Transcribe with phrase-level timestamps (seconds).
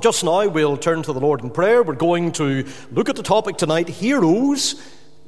[0.00, 1.82] Just now, we'll turn to the Lord in prayer.
[1.82, 4.80] We're going to look at the topic tonight heroes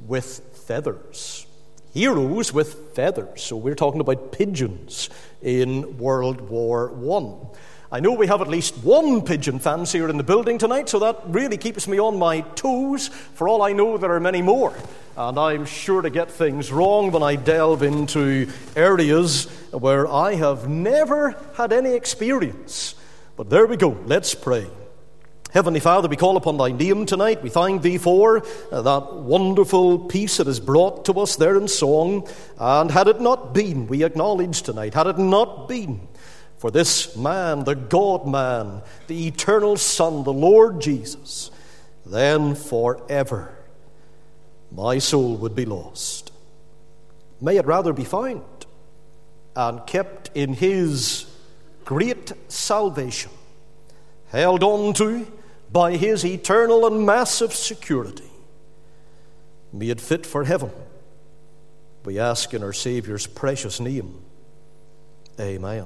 [0.07, 1.45] with feathers.
[1.93, 3.43] Heroes with feathers.
[3.43, 5.09] So, we're talking about pigeons
[5.41, 6.89] in World War.
[6.89, 7.49] I.
[7.91, 11.19] I know we have at least one pigeon fancier in the building tonight, so that
[11.25, 13.09] really keeps me on my toes.
[13.09, 14.73] For all I know, there are many more.
[15.17, 18.47] And I'm sure to get things wrong when I delve into
[18.77, 22.95] areas where I have never had any experience.
[23.41, 23.97] But there we go.
[24.05, 24.69] Let's pray.
[25.51, 27.41] Heavenly Father, we call upon thy name tonight.
[27.41, 31.67] We thank thee for uh, that wonderful peace that is brought to us there in
[31.67, 32.27] song.
[32.59, 36.07] And had it not been, we acknowledge tonight, had it not been
[36.57, 41.49] for this man, the God man, the eternal Son, the Lord Jesus,
[42.05, 43.57] then forever
[44.71, 46.31] my soul would be lost.
[47.41, 48.67] May it rather be found
[49.55, 51.25] and kept in his
[51.91, 53.29] great salvation,
[54.29, 55.27] held on to
[55.73, 58.31] by his eternal and massive security.
[59.77, 60.71] It fit for heaven.
[62.05, 64.21] We ask in our Saviour's precious name.
[65.37, 65.85] Amen.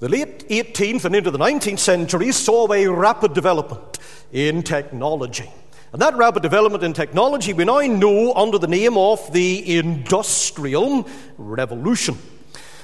[0.00, 3.96] The late 18th and into the 19th century saw a rapid development
[4.32, 5.50] in technology.
[5.90, 11.08] And that rapid development in technology we now know under the name of the Industrial
[11.38, 12.18] Revolution.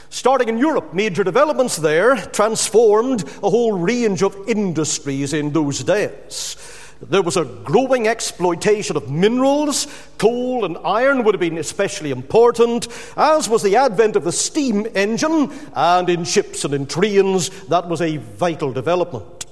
[0.08, 6.56] Starting in Europe, major developments there transformed a whole range of industries in those days.
[7.02, 9.86] There was a growing exploitation of minerals.
[10.16, 14.86] Coal and iron would have been especially important, as was the advent of the steam
[14.94, 19.44] engine, and in ships and in trains, that was a vital development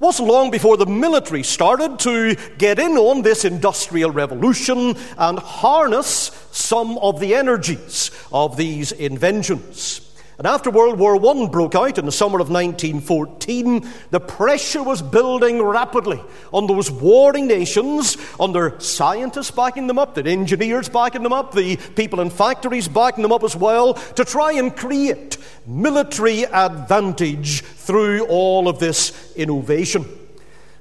[0.00, 6.30] wasn't long before the military started to get in on this industrial revolution and harness
[6.50, 10.09] some of the energies of these inventions.
[10.40, 15.02] And after World War I broke out in the summer of 1914, the pressure was
[15.02, 16.18] building rapidly
[16.50, 21.52] on those warring nations, on their scientists backing them up, the engineers backing them up,
[21.52, 27.60] the people in factories backing them up as well, to try and create military advantage
[27.60, 30.06] through all of this innovation.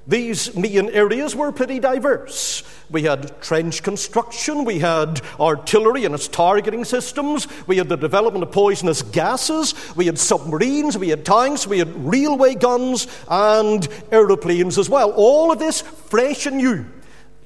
[0.09, 2.63] These main areas were pretty diverse.
[2.89, 8.41] We had trench construction, we had artillery and its targeting systems, we had the development
[8.41, 14.79] of poisonous gases, we had submarines, we had tanks, we had railway guns, and aeroplanes
[14.79, 15.11] as well.
[15.11, 16.87] All of this fresh and new,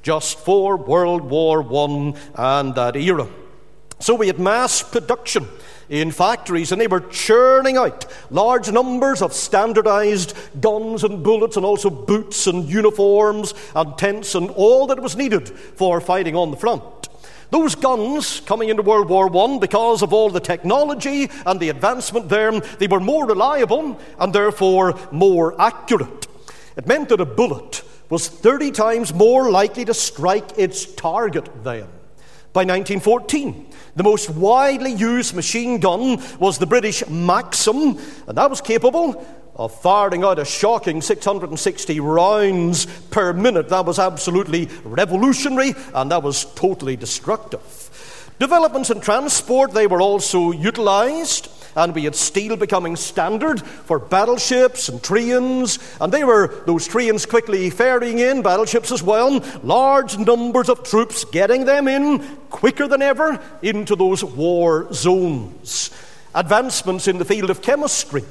[0.02, 3.28] just for World War I and that era.
[4.00, 5.50] So we had mass production
[5.94, 11.64] in factories, and they were churning out large numbers of standardized guns and bullets, and
[11.64, 16.58] also boots and uniforms and tents and all that was needed for fighting on the
[16.58, 16.82] front.
[17.52, 22.28] Those guns coming into World War I, because of all the technology and the advancement
[22.28, 26.26] there, they were more reliable and therefore more accurate.
[26.76, 31.88] It meant that a bullet was 30 times more likely to strike its target then.
[32.52, 38.62] By 1914, the most widely used machine gun was the British Maxim, and that was
[38.62, 43.70] capable of firing out a shocking 660 rounds per minute.
[43.70, 48.34] That was absolutely revolutionary, and that was totally destructive.
[48.40, 54.90] Developments in transport, they were also utilized and we had steel becoming standard for battleships
[54.90, 60.70] and trains, and they were those trains quickly ferrying in battleships as well, large numbers
[60.70, 62.20] of troops getting them in
[62.50, 65.92] quicker than ever into those war zones.
[66.36, 68.24] Advancements in the field of chemistry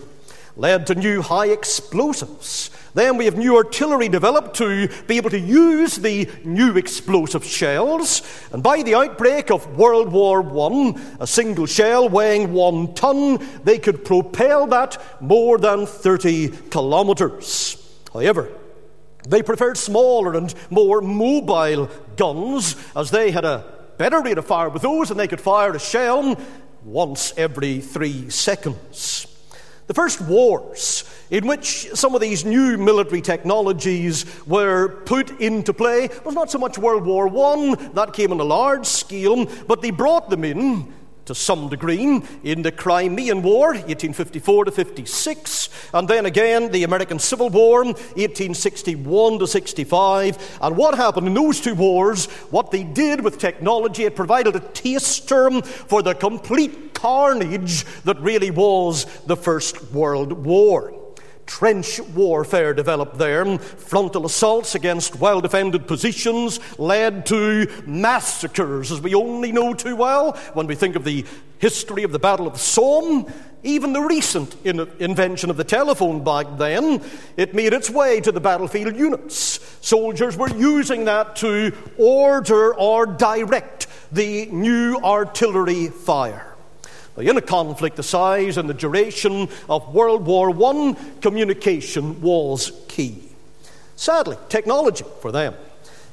[0.57, 5.39] led to new high explosives then we have new artillery developed to be able to
[5.39, 8.23] use the new explosive shells.
[8.53, 13.79] And by the outbreak of World War I, a single shell weighing one ton, they
[13.79, 17.79] could propel that more than 30 kilometres.
[18.13, 18.53] However,
[19.27, 23.65] they preferred smaller and more mobile guns as they had a
[23.97, 26.37] better rate of fire with those and they could fire a shell
[26.85, 29.32] once every three seconds.
[29.87, 36.09] The first wars in which some of these new military technologies were put into play
[36.25, 39.91] was not so much World War I, that came on a large scale, but they
[39.91, 40.93] brought them in
[41.27, 47.19] to some degree in the Crimean War, 1854 to 56, and then again the American
[47.19, 50.59] Civil War, 1861 to 65.
[50.61, 54.61] And what happened in those two wars, what they did with technology, it provided a
[54.61, 61.02] taster for the complete carnage that really was the First World War
[61.47, 63.59] trench warfare developed there.
[63.59, 70.33] Frontal assaults against well defended positions led to massacres, as we only know too well
[70.55, 71.25] when we think of the
[71.59, 73.27] history of the Battle of the Somme,
[73.63, 77.01] even the recent in- invention of the telephone back then,
[77.37, 79.61] it made its way to the battlefield units.
[79.81, 86.52] Soldiers were using that to order or direct the new artillery fire.
[87.17, 93.23] In a conflict the size and the duration of World War I, communication was key.
[93.97, 95.55] Sadly, technology for them.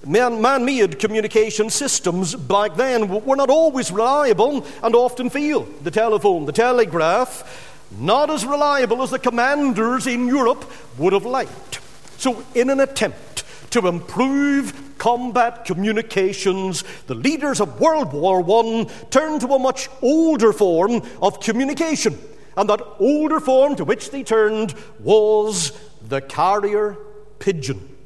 [0.05, 5.83] Man made communication systems back then were not always reliable and often failed.
[5.83, 11.79] The telephone, the telegraph, not as reliable as the commanders in Europe would have liked.
[12.17, 19.41] So, in an attempt to improve combat communications, the leaders of World War I turned
[19.41, 22.19] to a much older form of communication.
[22.55, 25.71] And that older form to which they turned was
[26.07, 26.97] the carrier
[27.39, 27.97] pigeon.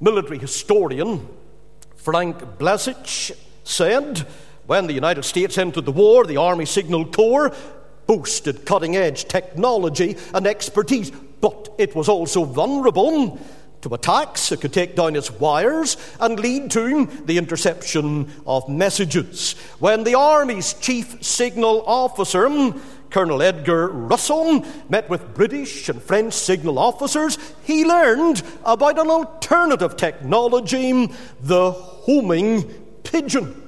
[0.00, 1.28] Military historian
[1.96, 3.32] Frank Blazich
[3.64, 4.26] said
[4.66, 7.54] when the United States entered the war, the Army Signal Corps
[8.06, 13.38] boasted cutting edge technology and expertise, but it was also vulnerable
[13.82, 14.52] to attacks.
[14.52, 19.52] It could take down its wires and lead to the interception of messages.
[19.78, 22.48] When the Army's chief signal officer,
[23.10, 29.96] Colonel Edgar Russell, met with British and French signal officers, he learned about an alternative
[29.96, 31.10] technology,
[31.40, 32.64] the homing
[33.02, 33.62] pigeon.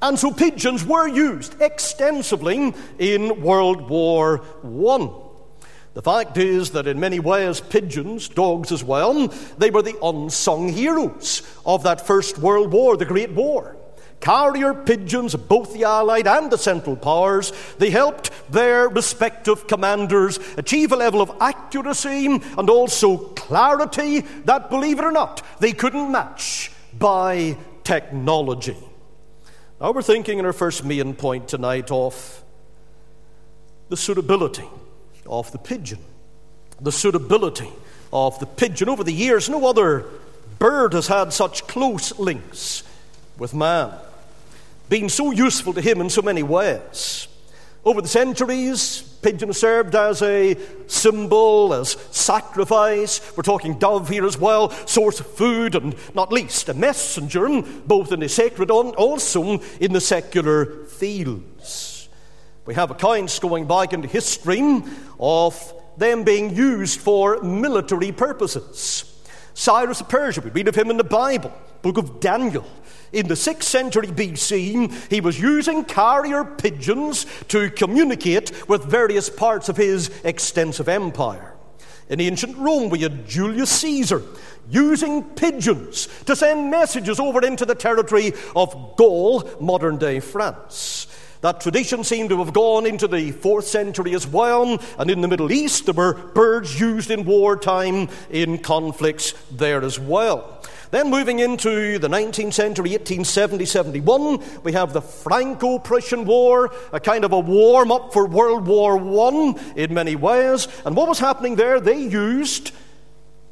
[0.00, 5.27] And so pigeons were used extensively in World War I.
[5.98, 9.26] The fact is that in many ways, pigeons, dogs as well,
[9.58, 13.74] they were the unsung heroes of that First World War, the Great War.
[14.20, 20.92] Carrier pigeons both the Allied and the Central Powers, they helped their respective commanders achieve
[20.92, 26.70] a level of accuracy and also clarity that, believe it or not, they couldn't match
[26.96, 28.76] by technology.
[29.80, 32.44] Now we're thinking in our first main point tonight of
[33.88, 34.68] the suitability
[35.28, 35.98] of the pigeon,
[36.80, 37.70] the suitability
[38.12, 38.88] of the pigeon.
[38.88, 40.04] Over the years, no other
[40.58, 42.82] bird has had such close links
[43.38, 43.92] with man,
[44.88, 47.28] being so useful to him in so many ways.
[47.84, 50.56] Over the centuries, pigeon served as a
[50.88, 53.20] symbol, as sacrifice.
[53.36, 58.12] We're talking dove here as well, source of food, and not least a messenger, both
[58.12, 61.87] in the sacred and also in the secular fields.
[62.68, 64.82] We have accounts going back into history
[65.18, 69.10] of them being used for military purposes.
[69.54, 71.50] Cyrus of Persia, we read of him in the Bible,
[71.80, 72.66] book of Daniel.
[73.10, 79.70] In the 6th century BC, he was using carrier pigeons to communicate with various parts
[79.70, 81.54] of his extensive empire.
[82.10, 84.22] In ancient Rome, we had Julius Caesar
[84.68, 91.06] using pigeons to send messages over into the territory of Gaul, modern day France.
[91.40, 95.28] That tradition seemed to have gone into the fourth century as well, and in the
[95.28, 100.62] Middle East there were birds used in wartime in conflicts there as well.
[100.90, 106.98] Then moving into the 19th century, 1870 71, we have the Franco Prussian War, a
[106.98, 110.66] kind of a warm up for World War I in many ways.
[110.84, 111.78] And what was happening there?
[111.78, 112.72] They used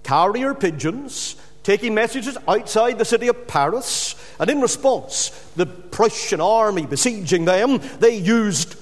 [0.03, 1.37] carrier pigeons
[1.67, 7.81] taking messages outside the city of Paris and in response, the Prussian army besieging them,
[7.99, 8.77] they used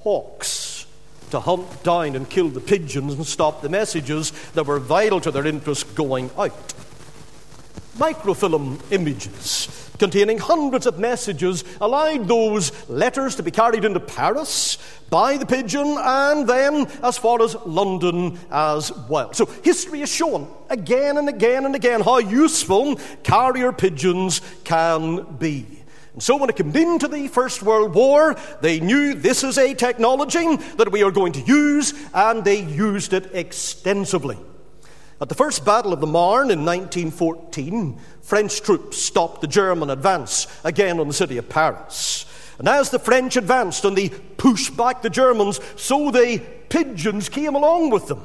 [0.00, 0.86] hawks
[1.30, 5.30] to hunt down and kill the pigeons and stop the messages that were vital to
[5.30, 6.74] their interest going out.
[8.00, 14.78] Microfilm images containing hundreds of messages allowed those letters to be carried into Paris
[15.10, 19.34] by the pigeon and then as far as London as well.
[19.34, 25.66] So history has shown again and again and again how useful carrier pigeons can be.
[26.14, 29.74] And so when it came into the First World War, they knew this is a
[29.74, 34.38] technology that we are going to use, and they used it extensively.
[35.20, 40.46] At the First Battle of the Marne in 1914, French troops stopped the German advance
[40.64, 42.24] again on the city of Paris.
[42.58, 47.54] And as the French advanced and they pushed back the Germans, so the pigeons came
[47.54, 48.22] along with them.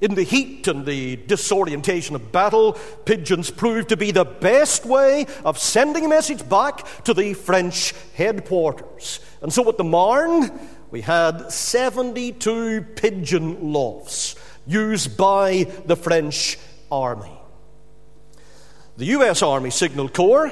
[0.00, 5.26] In the heat and the disorientation of battle, pigeons proved to be the best way
[5.44, 9.20] of sending a message back to the French headquarters.
[9.42, 10.50] And so at the Marne,
[10.90, 14.34] we had 72 pigeon lofts
[14.66, 16.58] used by the French
[16.90, 17.32] army.
[18.96, 20.50] The US Army Signal Corps,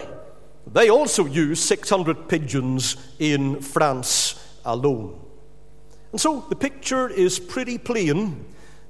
[0.71, 5.21] they also used 600 pigeons in France alone.
[6.13, 8.45] And so the picture is pretty plain.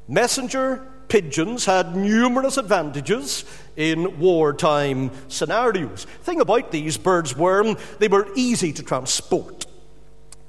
[0.08, 3.44] Messenger pigeons had numerous advantages
[3.76, 6.06] in wartime scenarios.
[6.22, 9.63] Thing about these birds were they were easy to transport.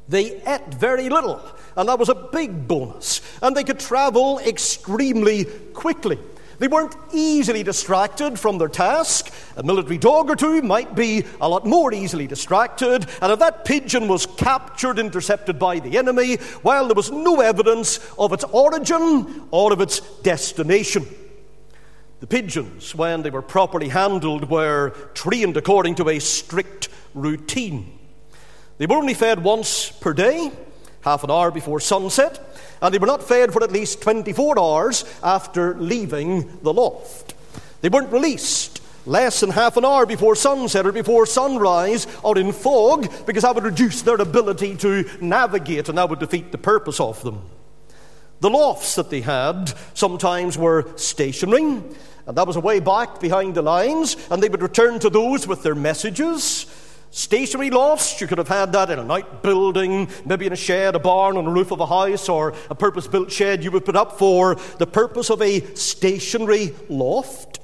[0.07, 1.41] They ate very little,
[1.75, 3.21] and that was a big bonus.
[3.41, 6.19] And they could travel extremely quickly.
[6.57, 9.33] They weren't easily distracted from their task.
[9.57, 13.65] A military dog or two might be a lot more easily distracted, and if that
[13.65, 19.47] pigeon was captured, intercepted by the enemy, well, there was no evidence of its origin
[19.51, 21.05] or of its destination.
[22.21, 28.00] The pigeons, when they were properly handled, were trained according to a strict routine.
[28.77, 30.51] They were only fed once per day,
[31.01, 32.39] half an hour before sunset,
[32.82, 37.34] and they were not fed for at least 24 hours after leaving the loft.
[37.82, 42.51] They weren't released less than half an hour before sunset or before sunrise or in
[42.51, 47.00] fog because that would reduce their ability to navigate and that would defeat the purpose
[47.00, 47.41] of them.
[48.41, 51.82] The lofts that they had sometimes were stationary,
[52.27, 55.48] and that was a way back behind the lines, and they would return to those
[55.48, 56.65] with their messages.
[57.15, 61.00] Stationary lofts, you could have had that in an outbuilding, maybe in a shed, a
[61.00, 63.95] barn, on the roof of a house, or a purpose built shed you would put
[63.95, 67.62] up for the purpose of a stationary loft.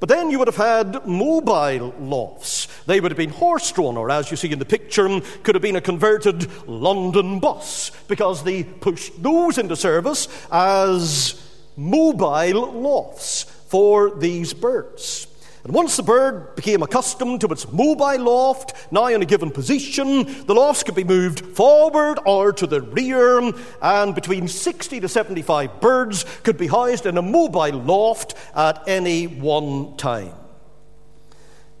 [0.00, 2.66] But then you would have had mobile lofts.
[2.86, 5.62] They would have been horse drawn, or as you see in the picture, could have
[5.62, 11.40] been a converted London bus, because they pushed those into service as
[11.76, 15.28] mobile lofts for these birds.
[15.66, 20.46] And once the bird became accustomed to its mobile loft, now in a given position,
[20.46, 25.80] the lofts could be moved forward or to the rear, and between 60 to 75
[25.80, 30.34] birds could be housed in a mobile loft at any one time.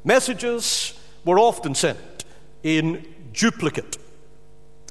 [0.02, 2.24] Messages were often sent
[2.64, 3.98] in duplicate.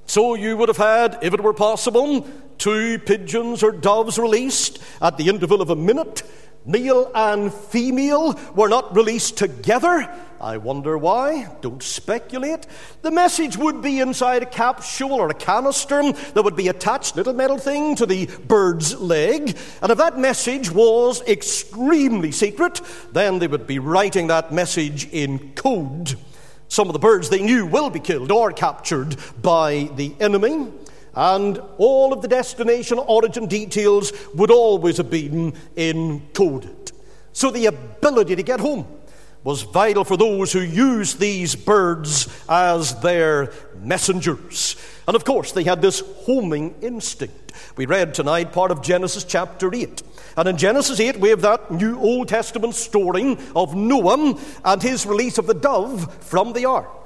[0.06, 2.25] So you would have had, if it were possible,
[2.58, 6.24] two pigeons or doves released at the interval of a minute
[6.66, 10.10] Male and female were not released together.
[10.42, 11.48] I wonder why.
[11.62, 12.66] Don't speculate.
[13.04, 17.34] The message would be inside a capsule or a canister that would be attached, little
[17.34, 19.58] metal thing, to the bird's leg.
[19.82, 22.82] And if that message was extremely secret,
[23.14, 26.16] then they would be writing that message in code.
[26.68, 30.72] Some of the birds they knew will be killed or captured by the enemy
[31.16, 36.92] and all of the destination origin details would always have been encoded.
[37.34, 38.88] So the ability to get home
[39.44, 44.76] was vital for those who used these birds as their messengers.
[45.08, 47.54] And of course, they had this homing instinct.
[47.78, 50.02] We read tonight part of Genesis chapter 8.
[50.36, 55.06] And in Genesis 8, we have that new Old Testament story of Noah and his
[55.06, 57.05] release of the dove from the ark.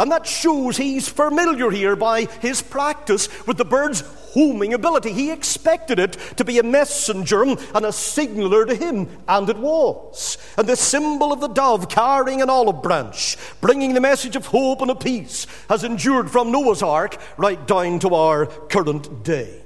[0.00, 5.12] And that shows he's familiar here by his practice with the bird's homing ability.
[5.12, 10.38] He expected it to be a messenger and a signaler to him, and it was.
[10.56, 14.80] And the symbol of the dove carrying an olive branch, bringing the message of hope
[14.80, 19.60] and of peace, has endured from Noah's ark right down to our current day.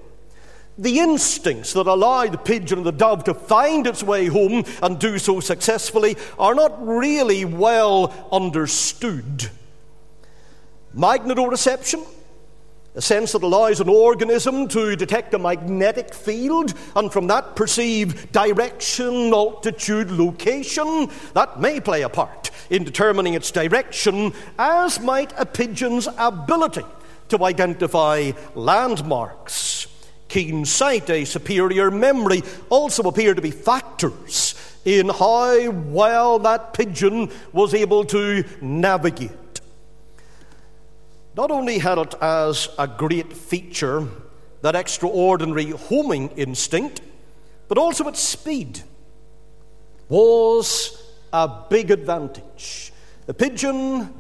[0.77, 4.99] The instincts that allow the pigeon and the dove to find its way home and
[4.99, 9.49] do so successfully are not really well understood.
[10.97, 12.07] Magnetoreception,
[12.95, 18.31] a sense that allows an organism to detect a magnetic field and from that perceive
[18.31, 21.11] direction, altitude, location.
[21.33, 26.85] That may play a part in determining its direction, as might a pigeon's ability
[27.31, 29.89] to identify landmarks.
[30.29, 37.31] Keen sight, a superior memory also appear to be factors in how well that pigeon
[37.53, 39.33] was able to navigate
[41.37, 44.07] not only had it as a great feature
[44.63, 47.01] that extraordinary homing instinct,
[47.69, 48.81] but also its speed
[50.09, 52.93] was a big advantage.
[53.27, 54.13] The pigeon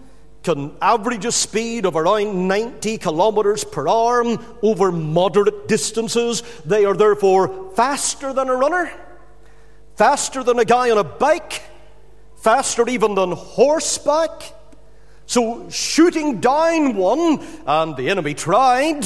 [0.42, 4.25] can average a speed of around 90 kilometers per hour
[4.62, 6.42] over moderate distances.
[6.66, 8.92] They are therefore faster than a runner,
[9.97, 11.62] faster than a guy on a bike,
[12.37, 14.52] faster even than horseback.
[15.26, 19.04] So, shooting down one, and the enemy tried.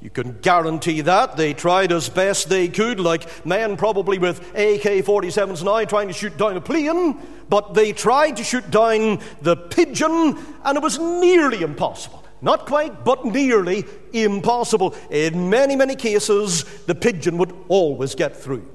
[0.00, 1.36] You can guarantee that.
[1.36, 6.14] They tried as best they could, like men probably with AK 47s now trying to
[6.14, 10.98] shoot down a plane, but they tried to shoot down the pigeon, and it was
[10.98, 12.24] nearly impossible.
[12.40, 14.94] Not quite, but nearly impossible.
[15.10, 18.68] In many, many cases, the pigeon would always get through.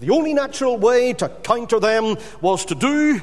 [0.00, 3.20] The only natural way to counter them was to do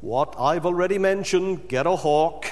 [0.00, 2.46] what I've already mentioned get a hawk,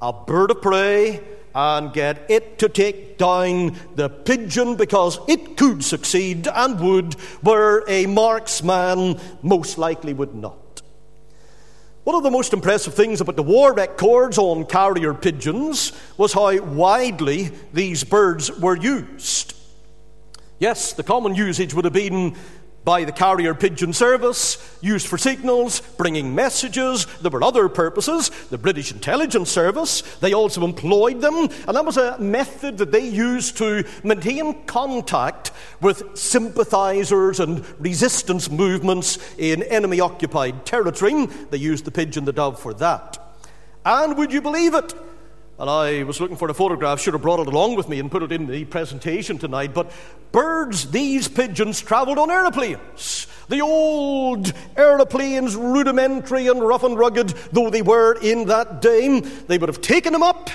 [0.00, 1.20] a bird of prey,
[1.54, 7.82] and get it to take down the pigeon because it could succeed and would, where
[7.88, 10.82] a marksman most likely would not.
[12.04, 16.60] One of the most impressive things about the war records on carrier pigeons was how
[16.62, 19.54] widely these birds were used.
[20.58, 22.36] Yes, the common usage would have been
[22.86, 27.04] by the carrier pigeon service, used for signals, bringing messages.
[27.20, 28.30] There were other purposes.
[28.48, 33.04] The British intelligence service, they also employed them, and that was a method that they
[33.04, 35.50] used to maintain contact
[35.80, 41.26] with sympathizers and resistance movements in enemy occupied territory.
[41.26, 43.18] They used the pigeon, the dove for that.
[43.84, 44.94] And would you believe it?
[45.58, 48.10] And I was looking for a photograph, should have brought it along with me and
[48.10, 49.72] put it in the presentation tonight.
[49.72, 49.90] But
[50.30, 53.26] birds, these pigeons, traveled on aeroplanes.
[53.48, 59.56] The old aeroplanes, rudimentary and rough and rugged though they were in that day, they
[59.56, 60.50] would have taken them up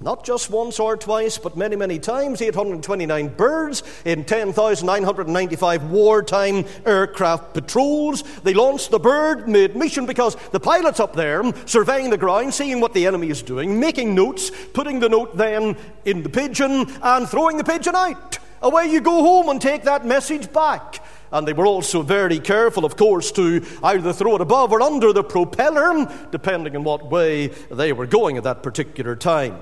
[0.00, 2.40] not just once or twice, but many, many times.
[2.40, 8.22] 829 birds in 10,995 wartime aircraft patrols.
[8.44, 12.80] They launched the bird mid mission because the pilot's up there surveying the ground, seeing
[12.80, 17.28] what the enemy is doing, making notes, putting the note then in the pigeon, and
[17.28, 18.38] throwing the pigeon out.
[18.62, 21.04] Away you go home and take that message back.
[21.30, 25.12] And they were also very careful, of course, to either throw it above or under
[25.12, 29.58] the propeller, depending on what way they were going at that particular time.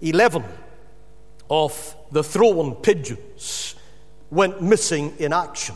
[0.00, 0.44] 11
[1.50, 3.74] of the thrown pigeons
[4.30, 5.74] went missing in action,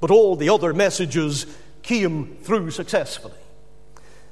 [0.00, 1.46] but all the other messages
[1.82, 3.34] came through successfully.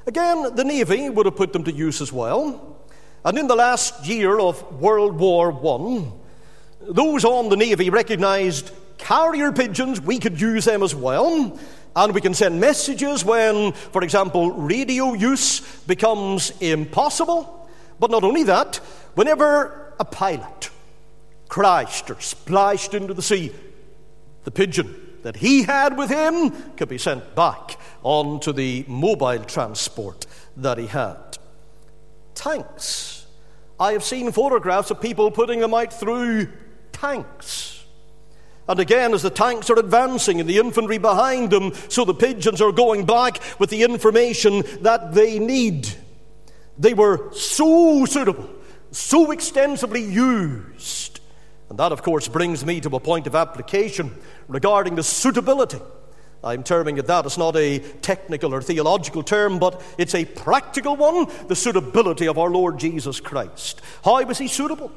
[0.07, 2.77] Again, the Navy would have put them to use as well.
[3.25, 6.05] And in the last year of World War I,
[6.81, 11.59] those on the Navy recognized carrier pigeons, we could use them as well.
[11.97, 17.66] And we can send messages when, for example, radio use becomes impossible.
[17.99, 18.81] But not only that,
[19.17, 20.69] Whenever a pilot
[21.49, 23.51] crashed or splashed into the sea,
[24.45, 30.27] the pigeon that he had with him could be sent back onto the mobile transport
[30.59, 31.39] that he had.
[32.35, 33.25] Tanks.
[33.81, 36.49] I have seen photographs of people putting them out through
[36.93, 37.87] tanks.
[38.69, 42.61] And again, as the tanks are advancing and the infantry behind them, so the pigeons
[42.61, 45.89] are going back with the information that they need.
[46.79, 48.49] They were so suitable
[48.97, 51.21] so extensively used.
[51.69, 54.17] And that, of course, brings me to a point of application
[54.49, 55.81] regarding the suitability.
[56.45, 57.27] I'm terming it that.
[57.27, 62.39] It's not a technical or theological term, but it's a practical one the suitability of
[62.39, 63.81] our Lord Jesus Christ.
[64.05, 64.93] How was he suitable?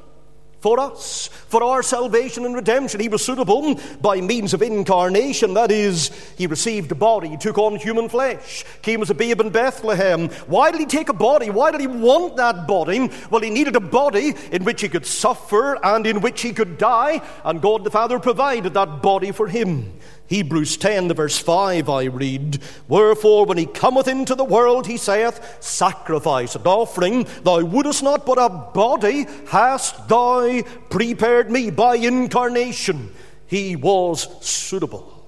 [0.60, 3.00] For us, for our salvation and redemption.
[3.00, 5.54] He was suitable by means of incarnation.
[5.54, 9.50] That is, he received a body, took on human flesh, came as a babe in
[9.50, 10.30] Bethlehem.
[10.48, 11.50] Why did he take a body?
[11.50, 13.10] Why did he want that body?
[13.30, 16.78] Well, he needed a body in which he could suffer and in which he could
[16.78, 19.94] die, and God the Father provided that body for him.
[20.30, 24.96] Hebrews 10, the verse 5, I read, Wherefore, when he cometh into the world, he
[24.96, 30.62] saith, Sacrifice and offering thou wouldest not, but a body hast thou
[30.92, 33.12] prepared me by incarnation.
[33.48, 35.28] He was suitable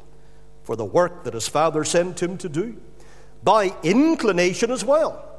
[0.61, 2.77] for the work that his Father sent him to do,
[3.43, 5.30] by inclination as well.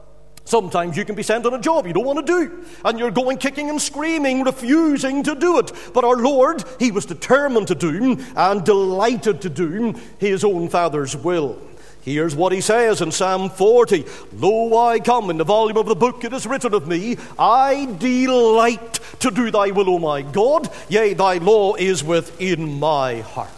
[0.45, 3.11] Sometimes you can be sent on a job you don't want to do, and you're
[3.11, 5.73] going kicking and screaming, refusing to do it.
[5.95, 11.17] But our Lord, He was determined to do and delighted to do His own Father's
[11.17, 11.59] will.
[12.03, 15.95] Here's what he says in Psalm 40 Lo, I come, in the volume of the
[15.95, 20.69] book it is written of me, I delight to do thy will, O my God,
[20.89, 23.51] yea, thy law is within my heart.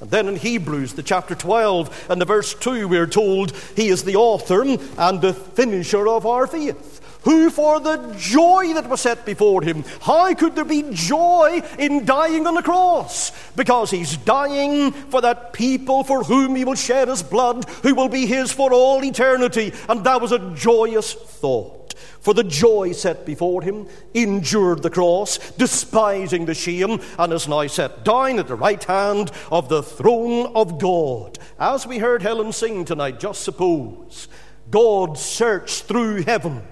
[0.00, 4.04] And then in Hebrews, the chapter 12 and the verse 2, we're told he is
[4.04, 6.97] the author and the finisher of our faith.
[7.22, 12.04] Who, for the joy that was set before him, how could there be joy in
[12.04, 13.32] dying on the cross?
[13.56, 18.08] Because he's dying for that people for whom he will shed his blood, who will
[18.08, 19.72] be his for all eternity.
[19.88, 21.78] And that was a joyous thought
[22.20, 27.66] for the joy set before him, endured the cross, despising the shame, and is now
[27.66, 31.38] set down at the right hand of the throne of God.
[31.58, 34.28] As we heard Helen sing tonight, just suppose
[34.70, 36.62] God searched through heaven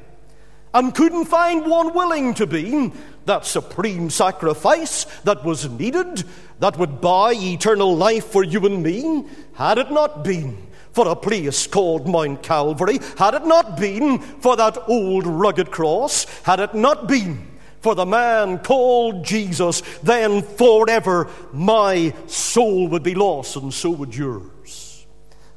[0.76, 2.92] and couldn't find one willing to be
[3.24, 6.22] that supreme sacrifice that was needed,
[6.60, 11.16] that would buy eternal life for you and me, had it not been for a
[11.16, 16.74] place called Mount Calvary, had it not been for that old rugged cross, had it
[16.74, 23.72] not been for the man called Jesus, then forever my soul would be lost, and
[23.72, 25.06] so would yours.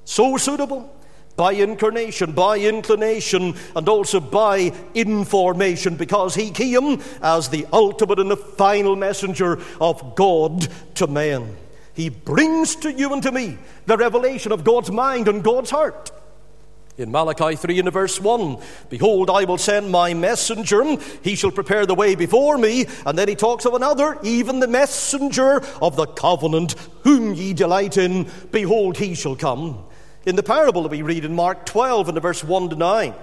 [0.05, 0.95] So suitable
[1.39, 8.29] by incarnation, by inclination, and also by information, because he came as the ultimate and
[8.29, 11.55] the final messenger of God to men.
[11.93, 16.11] He brings to you and to me the revelation of God's mind and God's heart.
[16.97, 18.57] In Malachi 3 and verse 1,
[18.89, 22.85] Behold, I will send my messenger, he shall prepare the way before me.
[23.05, 26.75] And then he talks of another, even the messenger of the covenant,
[27.05, 28.29] whom ye delight in.
[28.51, 29.85] Behold, he shall come.
[30.29, 33.15] In the parable that we read in Mark 12 and the verse 1 to 9,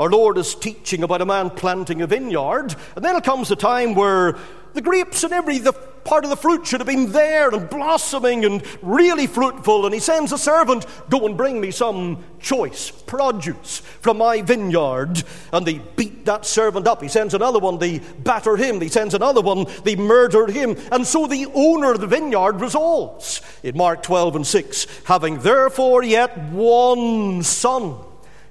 [0.00, 3.94] our Lord is teaching about a man planting a vineyard, and then comes a time
[3.94, 4.38] where
[4.72, 8.46] the grapes and every the part of the fruit should have been there and blossoming
[8.46, 9.84] and really fruitful.
[9.84, 15.22] And he sends a servant, Go and bring me some choice produce from my vineyard.
[15.52, 17.02] And they beat that servant up.
[17.02, 18.80] He sends another one, they batter him.
[18.80, 20.78] He sends another one, they murdered him.
[20.90, 26.02] And so the owner of the vineyard resolves in Mark 12 and 6 having therefore
[26.02, 27.98] yet one son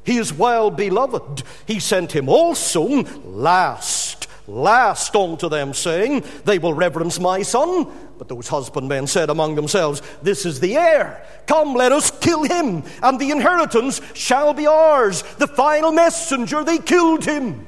[0.04, 1.44] he is well beloved.
[1.66, 7.88] He sent him also last, last unto them, saying, They will reverence my son.
[8.18, 11.26] But those husbandmen said among themselves, This is the heir.
[11.48, 15.22] Come, let us kill him, and the inheritance shall be ours.
[15.38, 17.68] The final messenger, they killed him.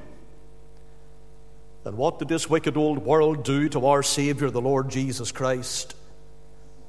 [1.83, 5.95] Then what did this wicked old world do to our Savior, the Lord Jesus Christ?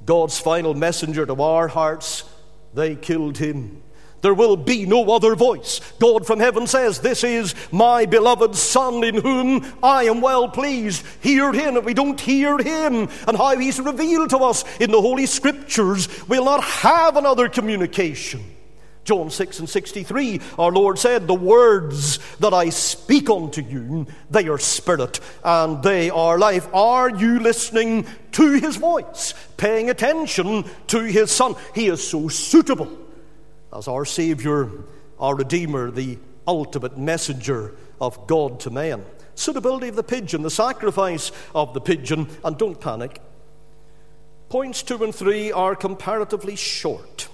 [0.05, 2.25] God's final messenger to our hearts,
[2.73, 3.81] they killed him.
[4.23, 5.81] There will be no other voice.
[5.99, 11.05] God from heaven says, This is my beloved Son in whom I am well pleased.
[11.21, 11.75] Hear him.
[11.75, 16.07] If we don't hear him and how he's revealed to us in the Holy Scriptures,
[16.29, 18.41] we'll not have another communication.
[19.03, 24.47] John 6 and 63, our Lord said, The words that I speak unto you, they
[24.47, 26.65] are spirit and they are life.
[26.73, 31.55] Are you listening to his voice, paying attention to his Son?
[31.75, 33.03] He is so suitable
[33.75, 34.69] as our Savior,
[35.19, 39.05] our Redeemer, the ultimate messenger of God to man.
[39.35, 43.21] Suitability of the pigeon, the sacrifice of the pigeon, and don't panic.
[44.49, 47.27] Points two and three are comparatively short.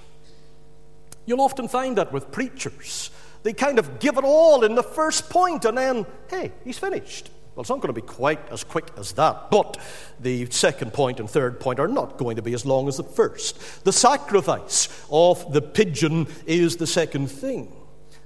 [1.26, 3.12] You'll often find that with preachers.
[3.44, 7.30] They kind of give it all in the first point and then, hey, he's finished.
[7.60, 9.78] Well, it's not going to be quite as quick as that, but
[10.18, 13.04] the second point and third point are not going to be as long as the
[13.04, 13.84] first.
[13.84, 17.70] The sacrifice of the pigeon is the second thing.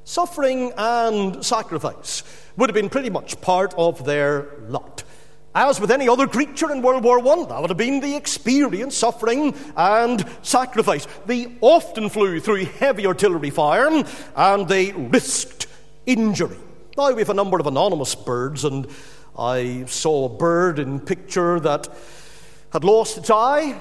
[0.03, 2.21] Suffering and sacrifice
[2.57, 5.03] would have been pretty much part of their lot.
[5.55, 8.95] As with any other creature in World War I, that would have been the experience,
[8.95, 11.07] suffering, and sacrifice.
[11.25, 13.89] They often flew through heavy artillery fire
[14.35, 15.65] and they risked
[16.05, 16.59] injury.
[16.95, 18.87] Now we have a number of anonymous birds, and
[19.37, 21.87] I saw a bird in picture that
[22.71, 23.79] had lost its eye.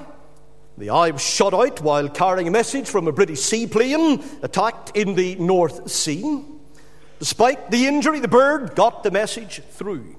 [0.77, 5.13] The eye was shot out while carrying a message from a British seaplane attacked in
[5.13, 6.43] the North Sea.
[7.19, 10.15] Despite the injury, the bird got the message through.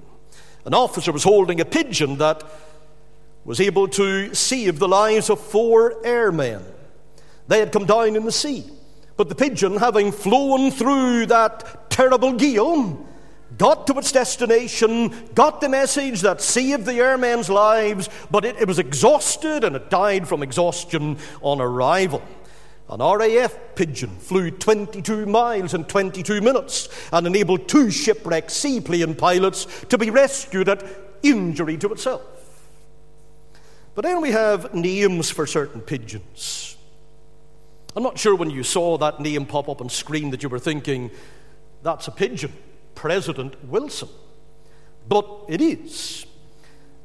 [0.65, 2.45] An officer was holding a pigeon that
[3.45, 6.65] was able to save the lives of four airmen.
[7.49, 8.65] They had come down in the sea,
[9.17, 13.07] but the pigeon, having flown through that terrible gale,
[13.59, 18.69] got to its destination, got the message that saved the airmen's lives, but it, it
[18.69, 22.23] was exhausted and it died from exhaustion on arrival.
[22.89, 29.67] An RAF pigeon flew 22 miles in 22 minutes and enabled two shipwrecked seaplane pilots
[29.89, 30.85] to be rescued at
[31.23, 32.23] injury to itself.
[33.95, 36.77] But then we have names for certain pigeons.
[37.97, 40.59] I'm not sure when you saw that name pop up on screen that you were
[40.59, 41.11] thinking,
[41.83, 42.53] that's a pigeon.
[42.95, 44.09] President Wilson.
[45.09, 46.27] But it is.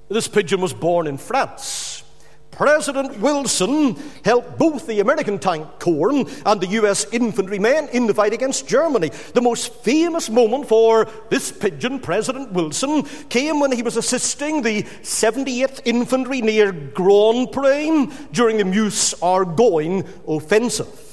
[0.09, 2.03] This pigeon was born in France.
[2.51, 8.33] President Wilson helped both the American Tank Corps and the US infantrymen in the fight
[8.33, 9.11] against Germany.
[9.33, 14.83] The most famous moment for this pigeon, President Wilson, came when he was assisting the
[15.03, 21.08] 78th Infantry near Grand Pré during the Meuse Argonne offensive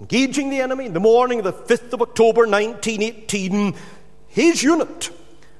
[0.00, 3.74] engaging the enemy in the morning of the 5th of October 1918,
[4.28, 5.10] his unit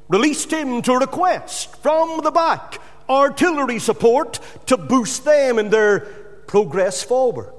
[0.08, 6.00] released him to request from the back artillery support to boost them in their
[6.46, 7.52] progress forward.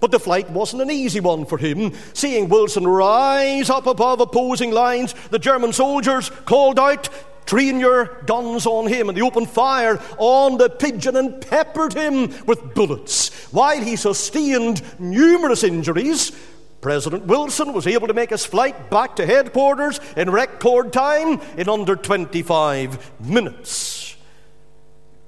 [0.00, 1.92] But the flight wasn't an easy one for him.
[2.12, 7.08] Seeing Wilson rise up above opposing lines, the German soldiers called out,
[7.46, 12.32] Train your guns on him, and they opened fire on the pigeon and peppered him
[12.46, 13.28] with bullets.
[13.52, 16.32] While he sustained numerous injuries,
[16.80, 21.68] President Wilson was able to make his flight back to headquarters in record time in
[21.68, 24.16] under 25 minutes.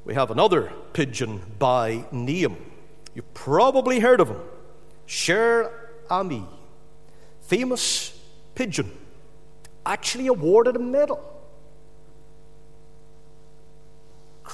[0.05, 2.57] We have another pigeon by name.
[3.15, 4.41] You've probably heard of him
[5.07, 5.71] Cher
[6.11, 6.45] Ami,
[7.43, 8.19] famous
[8.55, 8.91] pigeon,
[9.87, 11.34] actually awarded a medal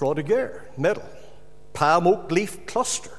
[0.00, 1.04] Croix de Guerre medal,
[1.74, 3.10] palm oak leaf cluster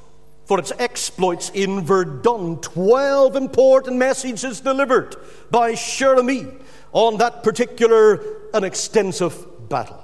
[0.46, 2.58] for its exploits in Verdun.
[2.58, 5.16] Twelve important messages delivered
[5.52, 6.48] by Cher-Ami
[6.92, 8.20] on that particular
[8.56, 10.04] and extensive battle.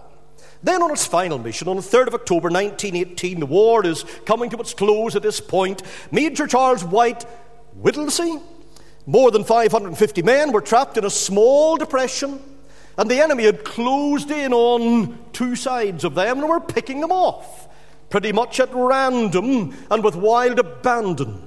[0.61, 4.51] Then, on its final mission, on the 3rd of October 1918, the war is coming
[4.51, 5.81] to its close at this point.
[6.11, 7.23] Major Charles White
[7.73, 8.37] Whittlesey,
[9.07, 12.39] more than 550 men, were trapped in a small depression,
[12.97, 17.11] and the enemy had closed in on two sides of them and were picking them
[17.11, 17.67] off,
[18.09, 21.43] pretty much at random and with wild abandon.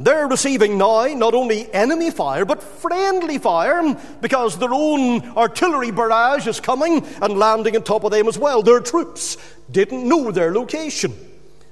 [0.00, 6.46] They're receiving now not only enemy fire, but friendly fire because their own artillery barrage
[6.46, 8.62] is coming and landing on top of them as well.
[8.62, 9.36] Their troops
[9.70, 11.12] didn't know their location.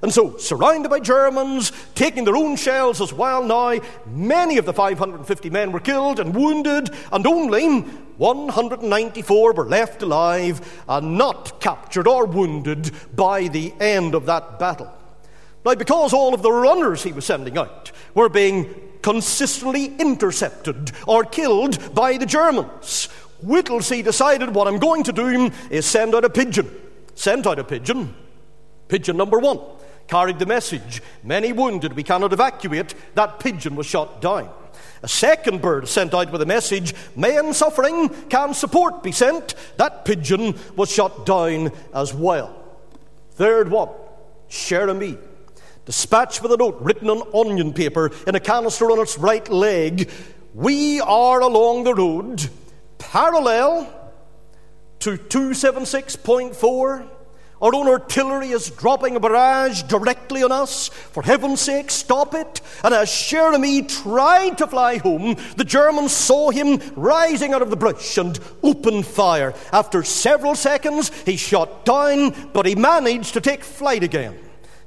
[0.03, 4.75] And so, surrounded by Germans, taking their own shells as well now, many of the
[4.75, 7.81] 550 men were killed and wounded, and only
[8.19, 14.93] 194 were left alive and not captured or wounded by the end of that battle.
[15.65, 21.25] Now, because all of the runners he was sending out were being consistently intercepted or
[21.25, 23.07] killed by the Germans,
[23.43, 26.71] Whittlesey decided what I'm going to do is send out a pigeon.
[27.15, 28.15] Sent out a pigeon.
[28.89, 29.59] Pigeon number one
[30.09, 32.95] carried the message Many wounded, we cannot evacuate.
[33.15, 34.49] That pigeon was shot down.
[35.03, 39.55] A second bird sent out with a message Men suffering, can support be sent.
[39.77, 42.55] That pigeon was shot down as well.
[43.33, 43.91] Third one,
[44.49, 45.19] Cher-Ami
[45.85, 50.11] dispatched with a note written on onion paper in a canister on its right leg.
[50.55, 52.49] We are along the road
[52.99, 53.93] parallel
[55.01, 57.09] to 276.4.
[57.63, 60.89] Our own artillery is dropping a barrage directly on us.
[60.89, 62.61] For heaven's sake, stop it.
[62.85, 67.77] And as Cher-Ami tried to fly home, the Germans saw him rising out of the
[67.77, 69.55] brush and opened fire.
[69.73, 74.39] After several seconds, he shot down, but he managed to take flight again.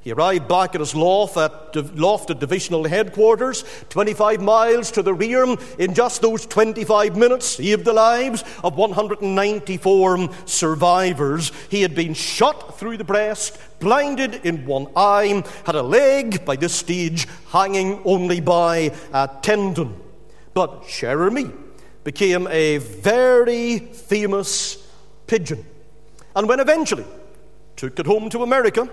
[0.02, 5.14] He arrived back at his loft at, loft at divisional headquarters, 25 miles to the
[5.14, 5.44] rear.
[5.78, 11.52] In just those 25 minutes, saved the lives of 194 survivors.
[11.70, 16.56] He had been shot through the breast, blinded in one eye, had a leg by
[16.56, 20.00] this stage hanging only by a tendon.
[20.54, 21.52] But Cher-Ami
[22.06, 24.78] became a very famous
[25.28, 25.66] pigeon.
[26.36, 27.06] And when eventually
[27.76, 28.90] took it home to America,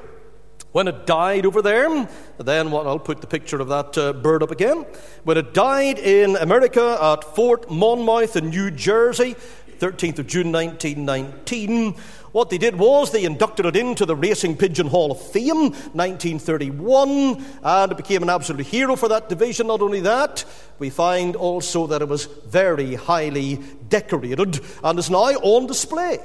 [0.72, 4.42] when it died over there, then what, I'll put the picture of that uh, bird
[4.42, 4.84] up again.
[5.24, 9.36] When it died in America at Fort Monmouth in New Jersey,
[9.78, 11.94] 13th of June 1919,
[12.32, 17.42] what they did was they inducted it into the Racing Pigeon Hall of Fame, 1931,
[17.62, 19.68] and it became an absolute hero for that division.
[19.68, 20.44] Not only that,
[20.78, 26.18] we find also that it was very highly decorated and is now on display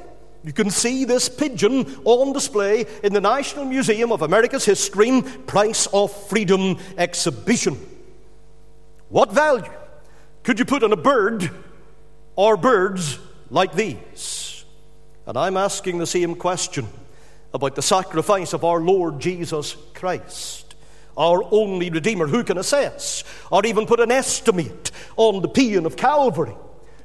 [0.43, 5.87] you can see this pigeon on display in the National Museum of America's History Price
[5.93, 7.77] of Freedom exhibition.
[9.09, 9.71] What value
[10.43, 11.51] could you put on a bird
[12.35, 13.19] or birds
[13.51, 14.65] like these?
[15.27, 16.87] And I'm asking the same question
[17.53, 20.73] about the sacrifice of our Lord Jesus Christ,
[21.15, 22.25] our only Redeemer.
[22.25, 26.55] Who can assess or even put an estimate on the pain of Calvary?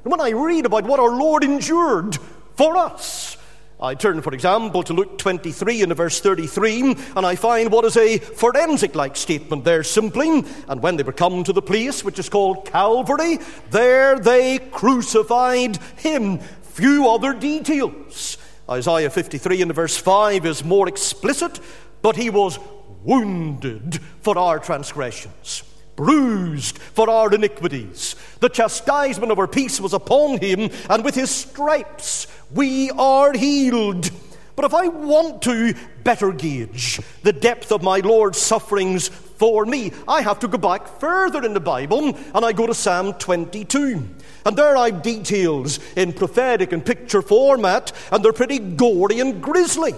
[0.03, 2.17] And when I read about what our Lord endured
[2.57, 3.37] for us.
[3.79, 7.95] I turn, for example, to Luke 23 and verse 33, and I find what is
[7.95, 10.43] a forensic like statement there simply.
[10.67, 13.37] And when they were come to the place which is called Calvary,
[13.69, 16.39] there they crucified him.
[16.39, 18.39] Few other details.
[18.67, 21.59] Isaiah 53 and verse 5 is more explicit,
[22.01, 22.57] but he was
[23.03, 25.63] wounded for our transgressions
[25.97, 28.15] bruised for our iniquities.
[28.39, 34.09] The chastisement of our peace was upon him, and with his stripes we are healed.
[34.55, 39.91] But if I want to better gauge the depth of my Lord's sufferings for me,
[40.07, 44.07] I have to go back further in the Bible, and I go to Psalm 22.
[44.45, 49.93] And there I've details in prophetic and picture format, and they're pretty gory and grisly.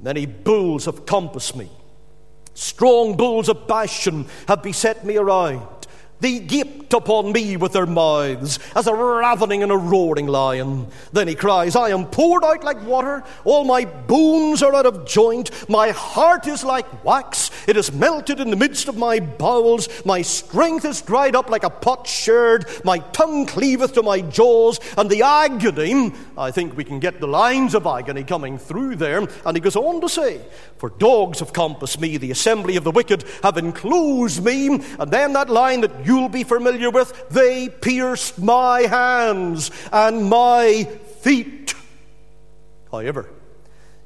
[0.00, 1.70] Many bulls have compassed me
[2.56, 5.60] Strong bulls of Bashan have beset me around.
[6.20, 10.86] They gaped upon me with their mouths as a ravening and a roaring lion.
[11.12, 15.06] Then he cries, I am poured out like water, all my bones are out of
[15.06, 19.88] joint, my heart is like wax, it is melted in the midst of my bowels,
[20.06, 25.10] my strength is dried up like a potsherd, my tongue cleaveth to my jaws, and
[25.10, 29.26] the agony, I think we can get the lines of agony coming through there.
[29.44, 30.40] And he goes on to say,
[30.78, 35.32] For dogs have compassed me, the assembly of the wicked have enclosed me, and then
[35.34, 37.28] that line that you'll be familiar with.
[37.30, 40.84] They pierced my hands and my
[41.20, 41.74] feet.
[42.90, 43.28] However,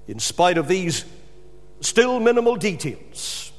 [0.08, 1.04] in spite of these
[1.80, 3.52] still minimal details,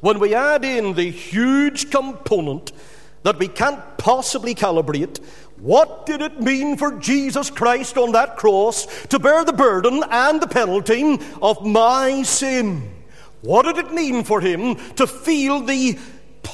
[0.00, 2.72] when we add in the huge component
[3.24, 5.18] that we can't possibly calibrate,
[5.58, 10.40] what did it mean for Jesus Christ on that cross to bear the burden and
[10.40, 12.90] the penalty of my sin?
[13.40, 15.98] What did it mean for him to feel the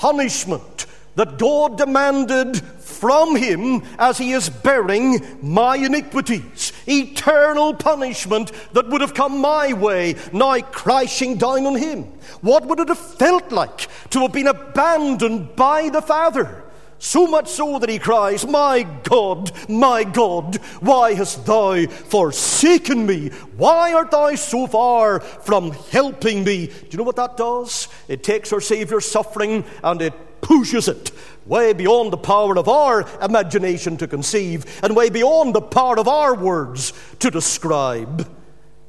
[0.00, 6.72] punishment that God demanded from him as he is bearing my iniquities?
[6.88, 12.04] Eternal punishment that would have come my way, now crashing down on him.
[12.40, 16.63] What would it have felt like to have been abandoned by the Father?
[17.04, 23.28] So much so that he cries, My God, my God, why hast thou forsaken me?
[23.58, 26.68] Why art thou so far from helping me?
[26.68, 27.88] Do you know what that does?
[28.08, 31.10] It takes our Saviour's suffering and it pushes it
[31.44, 36.08] way beyond the power of our imagination to conceive and way beyond the power of
[36.08, 38.26] our words to describe.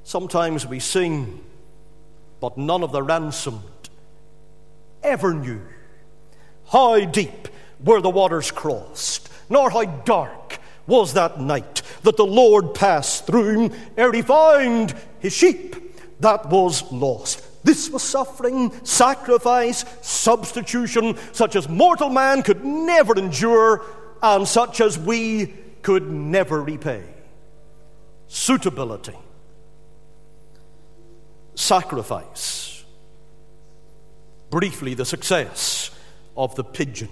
[0.06, 1.44] Sometimes we sing,
[2.40, 3.90] but none of the ransomed
[5.04, 5.62] ever knew
[6.72, 7.50] how deep
[7.86, 13.72] where the waters crossed, nor how dark was that night that the Lord passed through
[13.96, 15.76] ere he found his sheep
[16.20, 17.44] that was lost.
[17.64, 23.84] This was suffering, sacrifice, substitution, such as mortal man could never endure,
[24.22, 25.48] and such as we
[25.82, 27.04] could never repay.
[28.28, 29.16] Suitability,
[31.56, 32.84] sacrifice.
[34.50, 35.92] Briefly, the success
[36.38, 37.10] of the pigeon.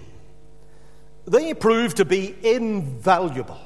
[1.25, 3.59] They proved to be invaluable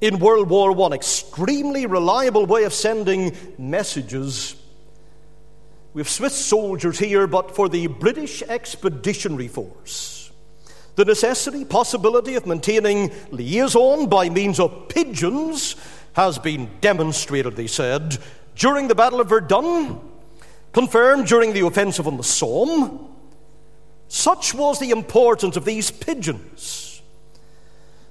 [0.00, 4.54] in World War I, extremely reliable way of sending messages.
[5.94, 10.30] We have Swiss soldiers here, but for the British Expeditionary Force,
[10.94, 15.76] the necessity, possibility of maintaining liaison by means of pigeons
[16.12, 18.18] has been demonstrated, they said,
[18.56, 20.00] during the Battle of Verdun,
[20.72, 23.08] confirmed during the offensive on the Somme,
[24.08, 27.02] such was the importance of these pigeons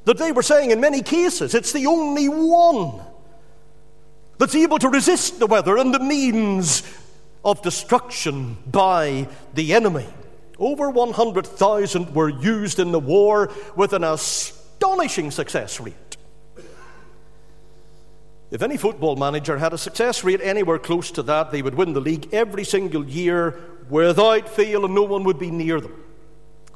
[0.05, 3.01] that they were saying in many cases it's the only one
[4.38, 6.83] that's able to resist the weather and the means
[7.43, 10.05] of destruction by the enemy.
[10.60, 16.07] Over 100,000 were used in the war with an astonishing success rate.
[18.49, 21.91] If any football manager had a success rate anywhere close to that, they would win
[21.91, 26.03] the league every single year without fail, and no one would be near them.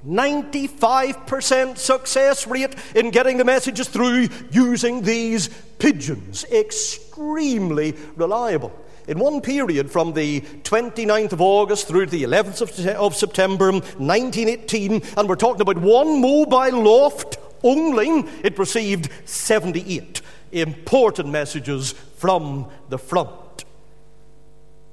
[0.05, 5.47] 95% success rate in getting the messages through using these
[5.79, 6.43] pigeons.
[6.51, 8.73] Extremely reliable.
[9.07, 15.03] In one period from the 29th of August through to the 11th of September 1918,
[15.15, 20.21] and we're talking about one mobile loft only, it received 78
[20.51, 23.65] important messages from the front.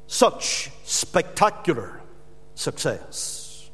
[0.06, 2.00] Such spectacular
[2.54, 3.70] success.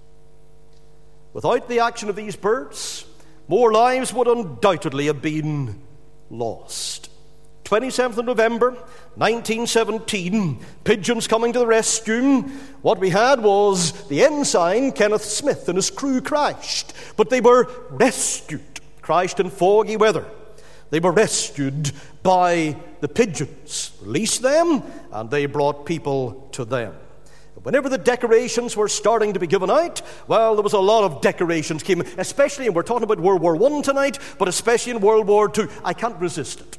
[1.32, 3.04] Without the action of these birds,
[3.48, 5.80] more lives would undoubtedly have been
[6.30, 7.10] lost.
[7.64, 8.70] 27th of November
[9.16, 12.42] 1917, pigeons coming to the rescue.
[12.82, 17.70] What we had was the ensign, Kenneth Smith, and his crew crashed, but they were
[17.90, 20.26] rescued, crashed in foggy weather.
[20.94, 21.90] They were rescued
[22.22, 26.94] by the pigeons, released them, and they brought people to them.
[27.64, 31.20] Whenever the decorations were starting to be given out, well, there was a lot of
[31.20, 35.26] decorations came, especially, and we're talking about World War I tonight, but especially in World
[35.26, 35.66] War II.
[35.84, 36.78] I can't resist it.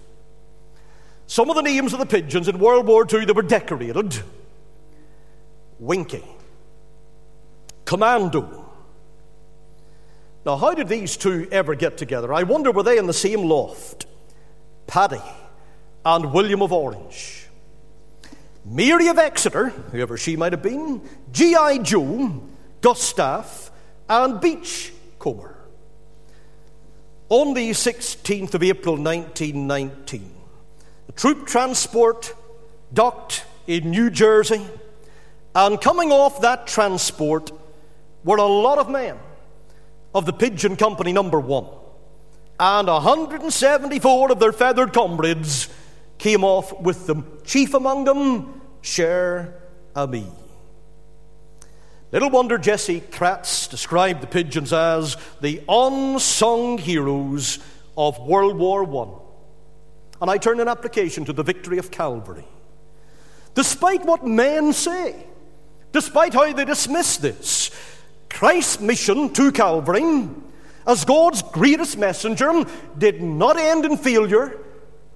[1.28, 4.18] Some of the names of the pigeons in World War II that were decorated
[5.78, 6.24] Winky,
[7.84, 8.65] Commando.
[10.46, 12.32] Now, how did these two ever get together?
[12.32, 14.06] I wonder were they in the same loft?
[14.86, 15.22] Paddy
[16.06, 17.48] and William of Orange.
[18.64, 21.80] Mary of Exeter, whoever she might have been, G.I.
[21.80, 22.44] Joe,
[22.82, 23.72] Gustav,
[24.08, 25.56] and Beachcomber.
[27.30, 30.32] On the 16th of April 1919,
[31.08, 32.36] the troop transport
[32.94, 34.64] docked in New Jersey,
[35.56, 37.52] and coming off that transport
[38.24, 39.18] were a lot of men
[40.16, 41.68] of the Pigeon Company number one,
[42.58, 45.68] and 174 of their feathered comrades
[46.18, 49.62] came off with them, chief among them, Cher
[49.94, 50.26] Ami.
[52.14, 57.60] Little wonder Jesse Kratz described the pigeons as the unsung heroes
[57.98, 60.22] of World War I.
[60.22, 62.46] And I turn an application to the victory of Calvary.
[63.54, 65.26] Despite what men say,
[65.92, 67.70] despite how they dismiss this,
[68.36, 70.28] Christ's mission to Calvary
[70.86, 72.66] as God's greatest messenger
[72.98, 74.60] did not end in failure,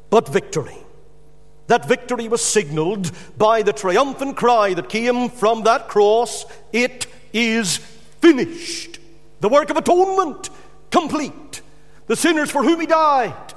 [0.10, 0.78] but victory.
[1.68, 7.76] That victory was signaled by the triumphant cry that came from that cross It is
[8.22, 9.00] finished.
[9.42, 10.50] The work of atonement
[10.90, 11.62] complete.
[12.08, 13.54] The sinners for whom he died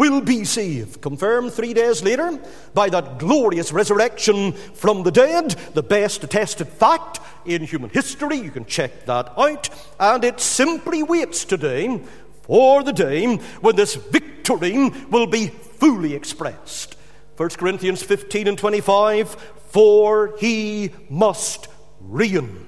[0.00, 1.02] will be saved.
[1.02, 2.40] Confirmed three days later
[2.72, 8.36] by that glorious resurrection from the dead, the best attested fact in human history.
[8.36, 9.68] You can check that out.
[10.00, 12.00] And it simply waits today
[12.44, 16.96] for the day when this victory will be fully expressed.
[17.36, 19.32] 1 Corinthians 15 and 25
[19.68, 21.68] For he must
[22.00, 22.66] reign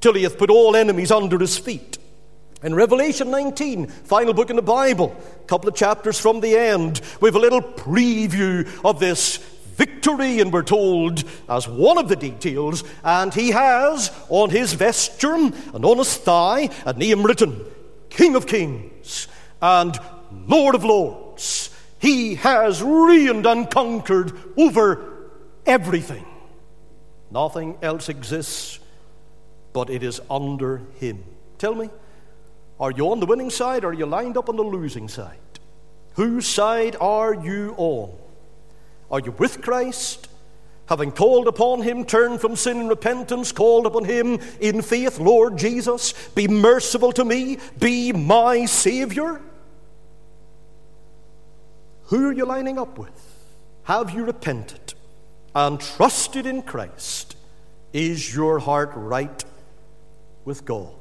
[0.00, 1.97] till he hath put all enemies under his feet.
[2.60, 7.00] In Revelation 19, final book in the Bible, a couple of chapters from the end,
[7.20, 9.36] we have a little preview of this
[9.76, 15.34] victory, and we're told as one of the details, and he has on his vesture
[15.34, 17.64] and on his thigh a name written
[18.10, 19.28] King of Kings
[19.62, 19.96] and
[20.48, 21.70] Lord of Lords.
[22.00, 25.30] He has reigned and conquered over
[25.64, 26.26] everything.
[27.30, 28.80] Nothing else exists,
[29.72, 31.22] but it is under him.
[31.58, 31.88] Tell me.
[32.80, 35.38] Are you on the winning side or are you lined up on the losing side?
[36.14, 38.10] Whose side are you on?
[39.10, 40.28] Are you with Christ?
[40.86, 45.58] Having called upon him, turned from sin and repentance, called upon him in faith, Lord
[45.58, 49.40] Jesus, be merciful to me, be my Savior?
[52.04, 53.34] Who are you lining up with?
[53.82, 54.94] Have you repented
[55.54, 57.36] and trusted in Christ?
[57.92, 59.44] Is your heart right
[60.44, 60.97] with God?